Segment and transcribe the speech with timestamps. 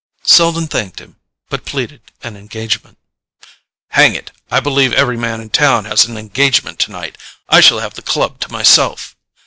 [0.23, 1.17] Selden thanked him,
[1.47, 2.97] but pleaded an engagement.
[3.89, 7.19] "Hang it, I believe every man in town has an engagement tonight.
[7.47, 9.15] I shall have the club to myself.